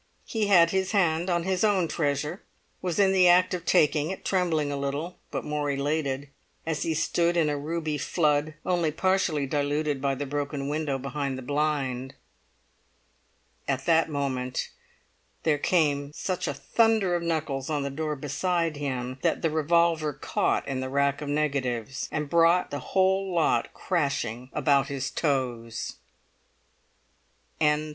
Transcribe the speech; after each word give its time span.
He 0.25 0.47
had 0.47 0.71
his 0.71 0.93
hand 0.93 1.29
on 1.29 1.43
his 1.43 1.63
own 1.63 1.87
treasure, 1.87 2.41
was 2.81 2.97
in 2.97 3.11
the 3.11 3.27
act 3.27 3.53
of 3.53 3.67
taking 3.67 4.09
it, 4.09 4.25
trembling 4.25 4.71
a 4.71 4.75
little, 4.75 5.19
but 5.29 5.45
more 5.45 5.69
elated, 5.69 6.27
as 6.65 6.81
he 6.81 6.95
stood 6.95 7.37
in 7.37 7.49
a 7.49 7.55
ruby 7.59 7.99
flood 7.99 8.55
only 8.65 8.89
partially 8.89 9.45
diluted 9.45 10.01
by 10.01 10.15
the 10.15 10.25
broken 10.25 10.67
window 10.67 10.97
behind 10.97 11.37
the 11.37 11.43
blind. 11.43 12.15
At 13.67 13.85
that 13.85 14.09
moment 14.09 14.71
there 15.43 15.59
came 15.59 16.11
such 16.13 16.47
a 16.47 16.53
thunder 16.55 17.13
of 17.13 17.21
knuckles 17.21 17.69
on 17.69 17.83
the 17.83 17.91
door 17.91 18.15
beside 18.15 18.77
him 18.77 19.19
that 19.21 19.43
the 19.43 19.51
revolver 19.51 20.13
caught 20.13 20.67
in 20.67 20.79
the 20.79 20.89
rack 20.89 21.21
of 21.21 21.29
negatives, 21.29 22.09
and 22.11 22.27
brought 22.27 22.71
the 22.71 22.79
whole 22.79 23.31
lot 23.35 23.71
crashing 23.75 24.49
about 24.53 24.87
his 24.87 25.11
toes. 25.11 25.97
CHAPTER 27.59 27.75
XVII. 27.75 27.89